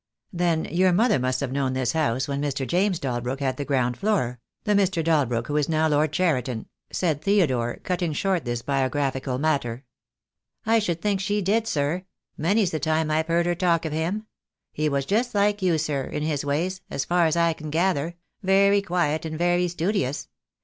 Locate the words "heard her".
13.27-13.53